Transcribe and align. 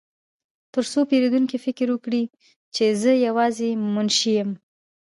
ترڅو 0.73 0.99
پیرودونکي 1.09 1.57
فکر 1.65 1.87
وکړي 1.91 2.23
چې 2.75 2.85
زه 3.01 3.11
یوازې 3.27 3.67
یو 3.73 3.81
منشي 3.95 4.31
یم 4.37 4.49